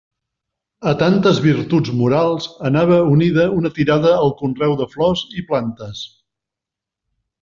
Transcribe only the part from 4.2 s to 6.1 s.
al conreu de flors i plantes.